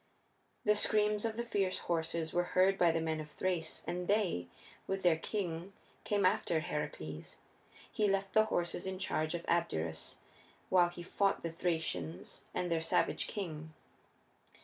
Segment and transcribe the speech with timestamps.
[0.65, 4.47] The screams of the fierce horses were heard by the men of Thrace, and they,
[4.87, 5.73] with their king,
[6.05, 7.37] came after Heracles.
[7.91, 10.15] He left the horses in charge of Abderus
[10.69, 13.75] while he fought the Thracians and their savage king.